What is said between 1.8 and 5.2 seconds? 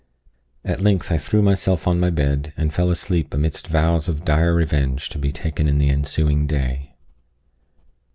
on my bed, and fell asleep amidst vows of dire revenge to